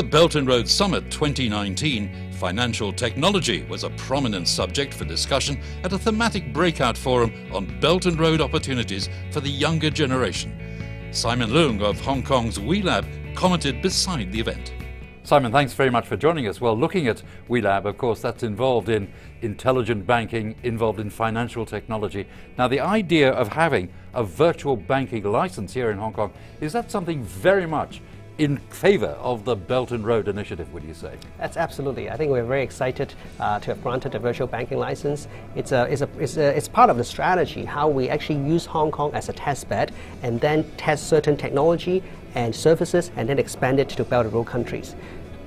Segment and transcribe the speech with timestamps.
[0.00, 5.98] Belt and Road Summit 2019, financial technology was a prominent subject for discussion at a
[5.98, 11.10] thematic breakout forum on Belt and Road opportunities for the younger generation.
[11.12, 14.72] Simon Loong of Hong Kong's WeLab commented beside the event.
[15.24, 16.60] Simon, thanks very much for joining us.
[16.60, 22.26] Well, looking at WeLab, of course, that's involved in intelligent banking, involved in financial technology.
[22.58, 26.90] Now, the idea of having a virtual banking license here in Hong Kong, is that
[26.90, 28.02] something very much
[28.38, 31.16] in favor of the Belt and Road Initiative, would you say?
[31.38, 32.10] That's absolutely.
[32.10, 35.28] I think we're very excited uh, to have granted a virtual banking license.
[35.54, 38.64] It's, a, it's, a, it's, a, it's part of the strategy, how we actually use
[38.66, 42.02] Hong Kong as a test bed and then test certain technology
[42.34, 44.96] and services and then expand it to Belt and Road countries.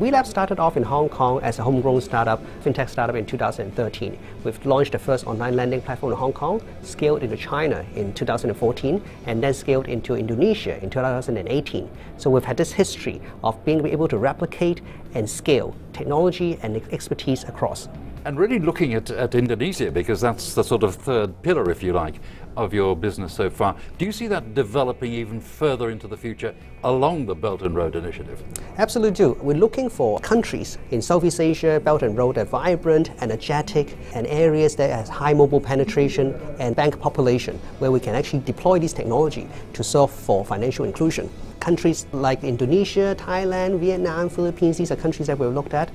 [0.00, 4.18] WeLab started off in Hong Kong as a homegrown startup, fintech startup in 2013.
[4.44, 9.04] We've launched the first online lending platform in Hong Kong, scaled into China in 2014,
[9.26, 11.90] and then scaled into Indonesia in 2018.
[12.16, 14.80] So we've had this history of being able to replicate
[15.12, 17.90] and scale technology and expertise across.
[18.26, 21.94] And really looking at, at Indonesia, because that's the sort of third pillar, if you
[21.94, 22.16] like,
[22.54, 23.74] of your business so far.
[23.96, 26.54] Do you see that developing even further into the future
[26.84, 28.42] along the Belt and Road Initiative?
[28.76, 29.38] Absolutely do.
[29.40, 34.26] We're looking for countries in Southeast Asia, Belt and Road, that are vibrant, energetic, and
[34.26, 38.92] areas that has high mobile penetration and bank population, where we can actually deploy this
[38.92, 41.30] technology to solve for financial inclusion.
[41.60, 45.90] Countries like Indonesia, Thailand, Vietnam, Philippines, these are countries that we've looked at.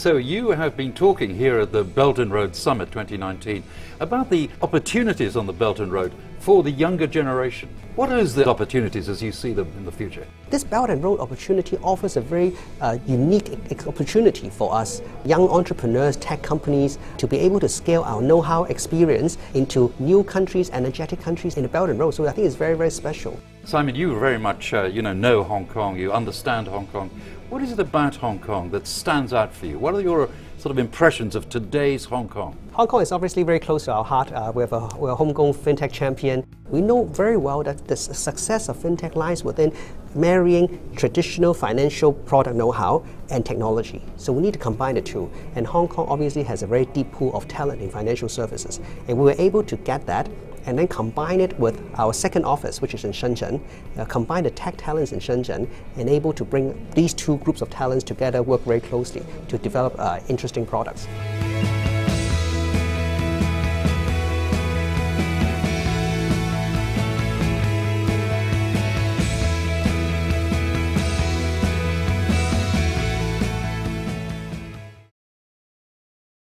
[0.00, 3.62] So you have been talking here at the Belt and Road Summit 2019
[4.00, 7.68] about the opportunities on the Belt and Road for the younger generation.
[7.96, 10.26] What is the opportunities as you see them in the future?
[10.48, 13.50] This Belt and Road opportunity offers a very uh, unique
[13.86, 19.36] opportunity for us, young entrepreneurs, tech companies, to be able to scale our know-how experience
[19.52, 22.12] into new countries, energetic countries in the Belt and Road.
[22.12, 23.38] So I think it's very, very special.
[23.64, 25.98] Simon, you very much uh, you know know Hong Kong.
[25.98, 27.10] You understand Hong Kong.
[27.50, 29.78] What is it about Hong Kong that stands out for you?
[29.78, 32.54] What are your sort of impressions of today's Hong Kong?
[32.72, 34.30] Hong Kong is obviously very close to our heart.
[34.30, 36.44] Uh, we have a, we're a homegrown fintech champion.
[36.68, 39.74] We know very well that the success of fintech lies within
[40.14, 44.04] marrying traditional financial product know-how and technology.
[44.16, 45.30] So we need to combine the two.
[45.54, 48.80] And Hong Kong obviously has a very deep pool of talent in financial services.
[49.08, 50.28] And we were able to get that
[50.66, 53.60] and then combine it with our second office, which is in Shenzhen,
[53.98, 57.70] uh, combine the tech talents in Shenzhen, and able to bring these two groups of
[57.70, 61.06] talents together, work very closely to develop uh, interesting products.